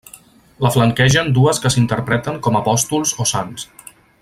La 0.65 0.71
flanquegen 0.75 1.29
dues 1.35 1.61
que 1.65 1.71
s'interpreten 1.75 2.41
com 2.49 2.59
a 2.59 2.63
apòstols 2.65 3.13
o 3.25 3.29
sants. 3.35 3.69